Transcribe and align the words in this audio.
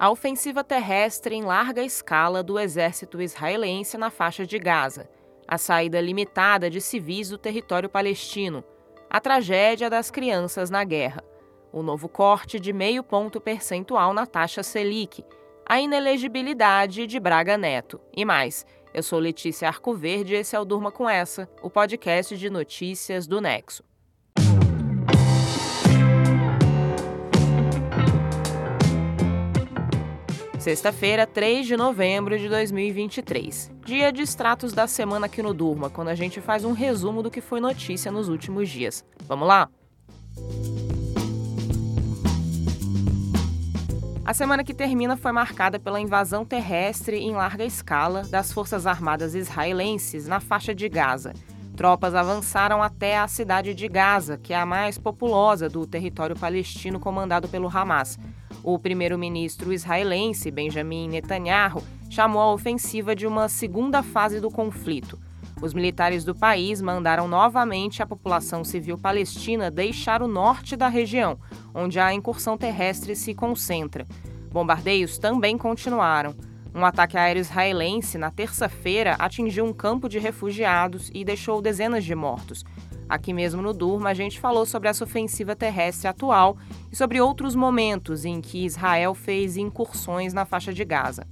A 0.00 0.10
ofensiva 0.10 0.62
terrestre 0.62 1.34
em 1.34 1.42
larga 1.42 1.82
escala 1.82 2.40
do 2.40 2.56
exército 2.56 3.20
israelense 3.20 3.98
na 3.98 4.10
faixa 4.10 4.46
de 4.46 4.56
Gaza, 4.56 5.10
a 5.46 5.58
saída 5.58 6.00
limitada 6.00 6.70
de 6.70 6.80
civis 6.80 7.30
do 7.30 7.36
território 7.36 7.88
palestino, 7.88 8.62
a 9.10 9.20
tragédia 9.20 9.90
das 9.90 10.08
crianças 10.08 10.70
na 10.70 10.84
guerra, 10.84 11.24
o 11.72 11.82
novo 11.82 12.08
corte 12.08 12.60
de 12.60 12.72
meio 12.72 13.02
ponto 13.02 13.40
percentual 13.40 14.14
na 14.14 14.24
taxa 14.24 14.62
Selic, 14.62 15.24
a 15.66 15.80
inelegibilidade 15.80 17.04
de 17.04 17.18
Braga 17.18 17.58
Neto 17.58 18.00
e 18.16 18.24
mais. 18.24 18.64
Eu 18.94 19.02
sou 19.02 19.18
Letícia 19.18 19.66
Arcoverde 19.66 20.32
e 20.32 20.36
esse 20.36 20.54
é 20.54 20.60
o 20.60 20.64
Durma 20.64 20.92
com 20.92 21.10
Essa, 21.10 21.50
o 21.60 21.68
podcast 21.68 22.36
de 22.36 22.48
notícias 22.48 23.26
do 23.26 23.40
Nexo. 23.40 23.82
Sexta-feira, 30.58 31.24
3 31.24 31.68
de 31.68 31.76
novembro 31.76 32.36
de 32.36 32.48
2023. 32.48 33.70
Dia 33.84 34.12
de 34.12 34.22
extratos 34.22 34.72
da 34.72 34.88
semana 34.88 35.26
aqui 35.26 35.40
no 35.40 35.54
Durma, 35.54 35.88
quando 35.88 36.08
a 36.08 36.16
gente 36.16 36.40
faz 36.40 36.64
um 36.64 36.72
resumo 36.72 37.22
do 37.22 37.30
que 37.30 37.40
foi 37.40 37.60
notícia 37.60 38.10
nos 38.10 38.28
últimos 38.28 38.68
dias. 38.68 39.04
Vamos 39.28 39.46
lá? 39.46 39.68
A 44.24 44.34
semana 44.34 44.64
que 44.64 44.74
termina 44.74 45.16
foi 45.16 45.30
marcada 45.30 45.78
pela 45.78 46.00
invasão 46.00 46.44
terrestre 46.44 47.18
em 47.18 47.32
larga 47.32 47.64
escala 47.64 48.24
das 48.24 48.52
Forças 48.52 48.84
Armadas 48.84 49.36
israelenses 49.36 50.26
na 50.26 50.40
faixa 50.40 50.74
de 50.74 50.88
Gaza. 50.88 51.32
Tropas 51.78 52.12
avançaram 52.12 52.82
até 52.82 53.16
a 53.16 53.28
cidade 53.28 53.72
de 53.72 53.86
Gaza, 53.86 54.36
que 54.36 54.52
é 54.52 54.56
a 54.56 54.66
mais 54.66 54.98
populosa 54.98 55.68
do 55.68 55.86
território 55.86 56.34
palestino 56.34 56.98
comandado 56.98 57.46
pelo 57.46 57.68
Hamas. 57.68 58.18
O 58.64 58.80
primeiro-ministro 58.80 59.72
israelense, 59.72 60.50
Benjamin 60.50 61.08
Netanyahu, 61.08 61.80
chamou 62.10 62.42
a 62.42 62.52
ofensiva 62.52 63.14
de 63.14 63.28
uma 63.28 63.48
segunda 63.48 64.02
fase 64.02 64.40
do 64.40 64.50
conflito. 64.50 65.20
Os 65.62 65.72
militares 65.72 66.24
do 66.24 66.34
país 66.34 66.82
mandaram 66.82 67.28
novamente 67.28 68.02
a 68.02 68.06
população 68.06 68.64
civil 68.64 68.98
palestina 68.98 69.70
deixar 69.70 70.20
o 70.20 70.26
norte 70.26 70.74
da 70.74 70.88
região, 70.88 71.38
onde 71.72 72.00
a 72.00 72.12
incursão 72.12 72.58
terrestre 72.58 73.14
se 73.14 73.36
concentra. 73.36 74.04
Bombardeios 74.50 75.16
também 75.16 75.56
continuaram. 75.56 76.34
Um 76.78 76.84
ataque 76.84 77.18
aéreo 77.18 77.40
israelense 77.40 78.16
na 78.16 78.30
terça-feira 78.30 79.16
atingiu 79.18 79.64
um 79.64 79.72
campo 79.72 80.08
de 80.08 80.20
refugiados 80.20 81.10
e 81.12 81.24
deixou 81.24 81.60
dezenas 81.60 82.04
de 82.04 82.14
mortos. 82.14 82.64
Aqui 83.08 83.32
mesmo 83.32 83.60
no 83.60 83.72
Durma, 83.72 84.10
a 84.10 84.14
gente 84.14 84.38
falou 84.38 84.64
sobre 84.64 84.88
essa 84.88 85.02
ofensiva 85.02 85.56
terrestre 85.56 86.06
atual 86.06 86.56
e 86.92 86.94
sobre 86.94 87.20
outros 87.20 87.56
momentos 87.56 88.24
em 88.24 88.40
que 88.40 88.64
Israel 88.64 89.12
fez 89.12 89.56
incursões 89.56 90.32
na 90.32 90.44
faixa 90.44 90.72
de 90.72 90.84
Gaza. 90.84 91.26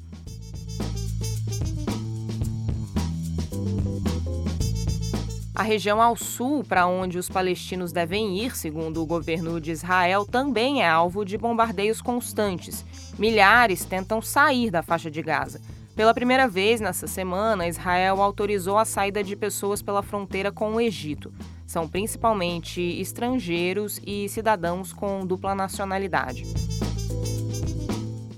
A 5.56 5.62
região 5.62 6.02
ao 6.02 6.14
sul, 6.14 6.62
para 6.62 6.86
onde 6.86 7.16
os 7.16 7.30
palestinos 7.30 7.90
devem 7.90 8.36
ir, 8.38 8.54
segundo 8.54 9.02
o 9.02 9.06
governo 9.06 9.58
de 9.58 9.70
Israel, 9.70 10.26
também 10.26 10.82
é 10.82 10.86
alvo 10.86 11.24
de 11.24 11.38
bombardeios 11.38 12.02
constantes. 12.02 12.84
Milhares 13.18 13.82
tentam 13.82 14.20
sair 14.20 14.70
da 14.70 14.82
faixa 14.82 15.10
de 15.10 15.22
Gaza. 15.22 15.62
Pela 15.94 16.12
primeira 16.12 16.46
vez 16.46 16.78
nessa 16.78 17.06
semana, 17.06 17.66
Israel 17.66 18.20
autorizou 18.20 18.76
a 18.76 18.84
saída 18.84 19.24
de 19.24 19.34
pessoas 19.34 19.80
pela 19.80 20.02
fronteira 20.02 20.52
com 20.52 20.74
o 20.74 20.80
Egito. 20.80 21.32
São 21.66 21.88
principalmente 21.88 22.82
estrangeiros 23.00 23.98
e 24.06 24.28
cidadãos 24.28 24.92
com 24.92 25.26
dupla 25.26 25.54
nacionalidade. 25.54 26.44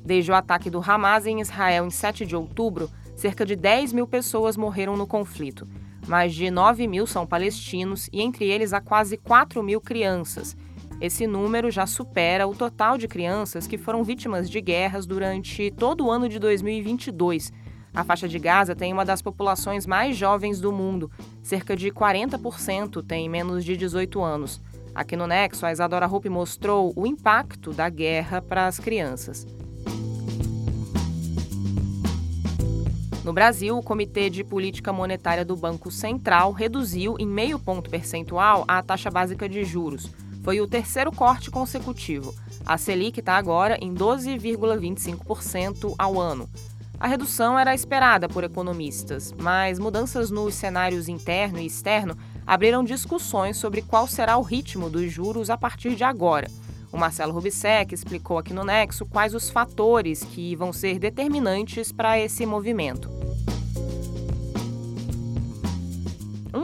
Desde 0.05 0.31
o 0.31 0.37
ataque 0.37 0.71
do 0.71 0.81
Hamas 0.81 1.27
em 1.27 1.41
Israel 1.41 1.85
em 1.85 1.91
7 1.91 2.25
de 2.25 2.37
outubro, 2.37 2.89
cerca 3.17 3.45
de 3.45 3.57
10 3.57 3.93
mil 3.93 4.07
pessoas 4.07 4.57
morreram 4.57 4.97
no 4.97 5.05
conflito. 5.05 5.67
Mais 6.09 6.35
de 6.35 6.51
9 6.51 6.89
mil 6.89 7.07
são 7.07 7.27
palestinos 7.27 8.09
e, 8.13 8.21
entre 8.21 8.47
eles, 8.47 8.73
há 8.73 8.81
quase 8.81 9.17
4 9.17 9.63
mil 9.63 9.81
crianças. 9.81 10.57
Esse 11.01 11.27
número 11.27 11.71
já 11.71 11.87
supera 11.87 12.49
o 12.49 12.55
total 12.55 12.99
de 12.99 13.07
crianças 13.07 13.69
que 13.69 13.79
foram 13.79 14.03
vítimas 14.03 14.51
de 14.51 14.61
guerras 14.61 15.07
durante 15.07 15.71
todo 15.71 16.07
o 16.07 16.11
ano 16.11 16.29
de 16.29 16.41
2022 16.41 17.53
a 17.95 18.05
faixa 18.05 18.29
de 18.29 18.39
Gaza 18.39 18.77
tem 18.77 18.93
uma 18.93 19.05
das 19.05 19.23
populações 19.23 19.87
mais 19.87 20.17
jovens 20.17 20.61
do 20.61 20.71
mundo. 20.71 21.11
Cerca 21.43 21.75
de 21.75 21.91
40% 21.91 23.05
tem 23.05 23.29
menos 23.29 23.65
de 23.65 23.77
18 23.77 24.23
anos. 24.23 24.61
Aqui 24.95 25.17
no 25.17 25.27
Nexo, 25.27 25.67
a 25.67 25.73
Isadora 25.73 26.07
Rupp 26.07 26.29
mostrou 26.29 26.93
o 26.95 27.07
impacto 27.07 27.73
da 27.73 27.89
guerra 27.89 28.41
para 28.41 28.67
as 28.67 28.79
crianças. 28.79 29.47
No 33.29 33.35
Brasil, 33.35 33.77
o 33.77 33.83
Comitê 33.83 34.31
de 34.31 34.43
Política 34.43 34.91
Monetária 34.91 35.45
do 35.45 35.55
Banco 35.55 35.91
Central 35.91 36.51
reduziu 36.51 37.15
em 37.19 37.27
meio 37.27 37.59
ponto 37.59 37.91
percentual 37.91 38.65
a 38.67 38.83
taxa 38.83 39.11
básica 39.11 39.47
de 39.47 39.65
juros. 39.65 40.11
Foi 40.43 40.63
o 40.63 40.67
terceiro 40.67 41.13
corte 41.13 41.51
consecutivo. 41.51 42.35
A 42.65 42.79
Selic 42.79 43.21
está 43.21 43.37
agora 43.37 43.77
em 43.83 43.93
12,25% 43.93 45.95
ao 45.99 46.19
ano. 46.19 46.49
A 46.99 47.07
redução 47.07 47.59
era 47.59 47.75
esperada 47.75 48.31
por 48.31 48.45
economistas, 48.45 49.35
mas 49.39 49.79
mudanças 49.79 50.31
nos 50.31 50.55
cenários 50.55 51.07
interno 51.07 51.59
e 51.59 51.67
externo 51.67 52.17
abriram 52.47 52.83
discussões 52.83 53.59
sobre 53.59 53.83
qual 53.83 54.07
será 54.07 54.39
o 54.39 54.43
ritmo 54.43 54.89
dos 54.89 55.13
juros 55.13 55.51
a 55.51 55.59
partir 55.59 55.97
de 55.97 56.03
agora. 56.03 56.49
O 56.91 56.97
Marcelo 56.97 57.35
Rubissec 57.35 57.93
explicou 57.93 58.39
aqui 58.39 58.55
no 58.55 58.65
Nexo 58.65 59.05
quais 59.05 59.35
os 59.35 59.51
fatores 59.51 60.25
que 60.25 60.57
vão 60.57 60.73
ser 60.73 60.99
determinantes 60.99 61.93
para 61.93 62.19
esse 62.19 62.47
movimento. 62.47 63.18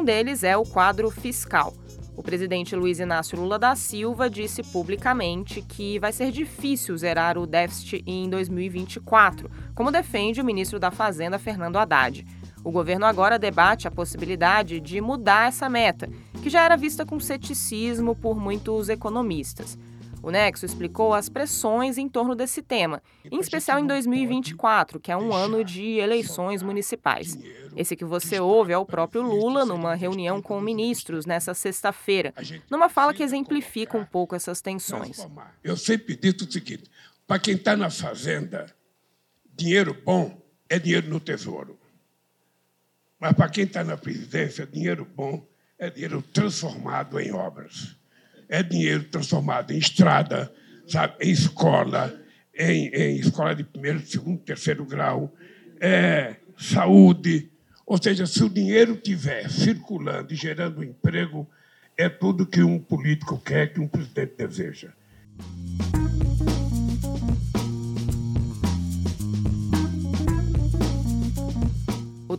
Um 0.05 0.13
deles 0.15 0.45
é 0.45 0.55
o 0.55 0.65
quadro 0.65 1.11
fiscal. 1.11 1.73
O 2.15 2.23
presidente 2.23 2.77
Luiz 2.77 3.01
Inácio 3.01 3.41
Lula 3.41 3.59
da 3.59 3.75
Silva 3.75 4.29
disse 4.29 4.63
publicamente 4.63 5.63
que 5.63 5.99
vai 5.99 6.13
ser 6.13 6.31
difícil 6.31 6.95
zerar 6.95 7.39
o 7.39 7.47
déficit 7.47 8.05
em 8.07 8.29
2024, 8.29 9.51
como 9.75 9.91
defende 9.91 10.43
o 10.43 10.45
ministro 10.45 10.79
da 10.79 10.91
Fazenda, 10.91 11.39
Fernando 11.39 11.79
Haddad. 11.79 12.23
O 12.63 12.71
governo 12.71 13.07
agora 13.07 13.39
debate 13.39 13.89
a 13.89 13.91
possibilidade 13.91 14.79
de 14.79 15.01
mudar 15.01 15.49
essa 15.49 15.71
meta, 15.71 16.11
que 16.43 16.51
já 16.51 16.61
era 16.61 16.77
vista 16.77 17.07
com 17.07 17.19
ceticismo 17.19 18.15
por 18.15 18.39
muitos 18.39 18.91
economistas. 18.91 19.79
O 20.25 20.31
Nexo 20.31 20.65
explicou 20.65 21.13
as 21.13 21.29
pressões 21.29 21.99
em 21.99 22.09
torno 22.09 22.35
desse 22.35 22.63
tema, 22.63 23.03
em 23.31 23.39
especial 23.39 23.79
em 23.79 23.87
2024, 23.87 24.99
que 24.99 25.13
é 25.13 25.17
um 25.17 25.35
ano 25.35 25.63
de 25.63 25.99
eleições 25.99 26.63
municipais. 26.63 27.39
Esse 27.77 27.95
que 27.95 28.07
você 28.07 28.41
ouve 28.41 28.73
é 28.73 28.79
o 28.79 28.87
próprio 28.87 29.21
Lula 29.21 29.67
numa 29.67 29.95
reunião 29.95 30.41
com 30.41 30.59
ministros 30.63 31.27
nessa 31.27 31.53
sexta-feira, 31.53 32.33
numa 32.71 32.89
fala 32.89 33.13
que 33.13 33.23
exemplifica 33.23 33.99
um 33.99 34.05
pouco 34.07 34.35
essas 34.35 34.63
tensões. 34.63 35.19
Eu 35.63 35.77
sempre 35.77 36.17
dito 36.17 36.47
o 36.47 36.51
seguinte: 36.51 36.85
para 37.27 37.39
quem 37.39 37.57
está 37.57 37.77
na 37.77 37.91
fazenda, 37.91 38.75
dinheiro 39.55 39.93
bom 39.93 40.41
é 40.71 40.79
dinheiro 40.79 41.07
no 41.11 41.21
tesouro. 41.21 41.79
Mas 43.21 43.35
para 43.35 43.51
quem 43.51 43.65
está 43.65 43.85
na 43.85 43.99
presidência, 43.99 44.67
dinheiro 44.67 45.05
bom 45.05 45.47
é 45.79 45.91
dinheiro 45.91 46.23
transformado 46.23 47.21
em 47.21 47.31
obras 47.31 47.95
é 48.49 48.63
dinheiro 48.63 49.05
transformado 49.05 49.73
em 49.73 49.79
estrada, 49.79 50.53
sabe, 50.87 51.15
em 51.21 51.31
escola, 51.31 52.15
em, 52.57 52.89
em 52.89 53.17
escola 53.17 53.55
de 53.55 53.65
primeiro, 53.65 54.01
segundo, 54.07 54.39
terceiro 54.39 54.85
grau, 54.85 55.35
é, 55.81 56.37
saúde. 56.57 57.51
Ou 57.87 58.01
seja, 58.03 58.27
se 58.27 58.43
o 58.43 58.49
dinheiro 58.49 58.95
estiver 58.95 59.51
circulando 59.51 60.33
e 60.33 60.37
gerando 60.37 60.83
emprego, 60.83 61.49
é 61.97 62.09
tudo 62.09 62.47
que 62.47 62.63
um 62.63 62.79
político 62.79 63.39
quer, 63.39 63.73
que 63.73 63.81
um 63.81 63.89
presidente 63.89 64.35
deseja. 64.37 64.93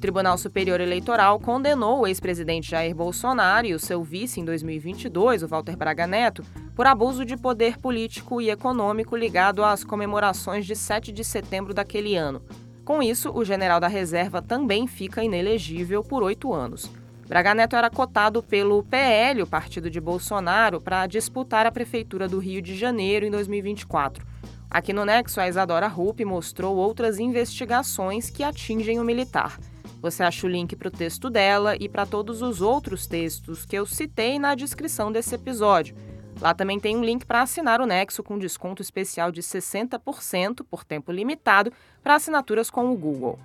Tribunal 0.05 0.37
Superior 0.37 0.79
Eleitoral 0.79 1.39
condenou 1.39 2.01
o 2.01 2.07
ex-presidente 2.07 2.69
Jair 2.69 2.93
Bolsonaro 2.93 3.65
e 3.65 3.73
o 3.73 3.79
seu 3.79 4.03
vice 4.03 4.39
em 4.39 4.45
2022, 4.45 5.41
o 5.41 5.47
Walter 5.47 5.75
Braga 5.75 6.05
Neto, 6.05 6.45
por 6.75 6.85
abuso 6.85 7.25
de 7.25 7.35
poder 7.35 7.79
político 7.79 8.39
e 8.39 8.51
econômico 8.51 9.15
ligado 9.15 9.63
às 9.63 9.83
comemorações 9.83 10.63
de 10.63 10.75
7 10.75 11.11
de 11.11 11.23
setembro 11.23 11.73
daquele 11.73 12.15
ano. 12.15 12.43
Com 12.83 13.01
isso, 13.01 13.31
o 13.33 13.43
general 13.43 13.79
da 13.79 13.87
reserva 13.87 14.43
também 14.43 14.85
fica 14.85 15.23
inelegível 15.23 16.03
por 16.03 16.21
oito 16.21 16.53
anos. 16.53 16.87
Braga 17.27 17.55
Neto 17.55 17.75
era 17.75 17.89
cotado 17.89 18.43
pelo 18.43 18.83
PL, 18.83 19.41
o 19.41 19.47
partido 19.47 19.89
de 19.89 19.99
Bolsonaro, 19.99 20.79
para 20.79 21.07
disputar 21.07 21.65
a 21.65 21.71
prefeitura 21.71 22.27
do 22.27 22.37
Rio 22.37 22.61
de 22.61 22.77
Janeiro 22.77 23.25
em 23.25 23.31
2024. 23.31 24.23
Aqui 24.69 24.93
no 24.93 25.03
Nexo, 25.03 25.41
a 25.41 25.47
Isadora 25.47 25.87
Rupp 25.87 26.23
mostrou 26.23 26.75
outras 26.75 27.17
investigações 27.17 28.29
que 28.29 28.43
atingem 28.43 28.99
o 28.99 29.03
militar. 29.03 29.57
Você 30.05 30.21
acha 30.21 30.45
o 30.45 30.49
link 30.49 30.75
para 30.75 30.87
o 30.87 30.91
texto 30.91 31.31
dela 31.31 31.75
e 31.79 31.89
para 31.89 32.05
todos 32.05 32.43
os 32.43 32.61
outros 32.61 33.07
textos 33.07 33.65
que 33.65 33.75
eu 33.75 33.87
citei 33.87 34.37
na 34.37 34.53
descrição 34.53 35.11
desse 35.11 35.33
episódio. 35.33 35.95
Lá 36.39 36.53
também 36.53 36.79
tem 36.79 36.95
um 36.95 37.03
link 37.03 37.25
para 37.25 37.41
assinar 37.41 37.81
o 37.81 37.87
Nexo 37.87 38.21
com 38.21 38.37
desconto 38.37 38.83
especial 38.83 39.31
de 39.31 39.41
60% 39.41 40.63
por 40.69 40.83
tempo 40.83 41.11
limitado 41.11 41.73
para 42.03 42.13
assinaturas 42.13 42.69
com 42.69 42.91
o 42.91 42.95
Google. 42.95 43.39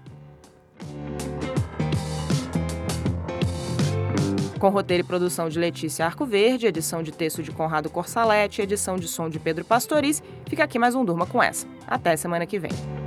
Com 4.59 4.69
roteiro 4.69 5.03
e 5.03 5.07
produção 5.07 5.49
de 5.49 5.59
Letícia 5.59 6.05
Arcoverde, 6.05 6.67
edição 6.67 7.03
de 7.03 7.11
texto 7.11 7.43
de 7.43 7.51
Conrado 7.51 7.89
Corsalete, 7.89 8.61
edição 8.61 8.97
de 8.97 9.09
som 9.09 9.31
de 9.31 9.41
Pedro 9.41 9.65
Pastoriz, 9.65 10.23
fica 10.47 10.65
aqui 10.65 10.79
mais 10.79 10.95
um 10.95 11.07
Durma 11.07 11.25
com 11.25 11.43
essa. 11.43 11.67
Até 11.87 12.15
semana 12.19 12.45
que 12.45 12.59
vem. 12.59 13.00